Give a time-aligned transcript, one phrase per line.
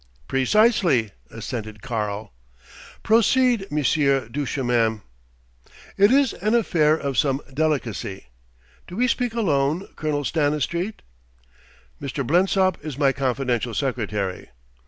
[0.27, 2.33] "Precisely," assented "Karl."
[3.03, 5.03] "Proceed, Monsieur Duchemin."
[5.95, 8.25] "It is an affair of some delicacy....
[8.87, 11.03] Do we speak alone, Colonel Stanistreet?"
[12.01, 12.25] "Mr.
[12.25, 14.49] Blensop is my confidential secretary...."